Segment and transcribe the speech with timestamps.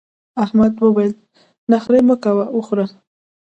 [0.43, 1.13] احمد وويل:
[1.71, 2.85] نخرې مه کوه وخوره.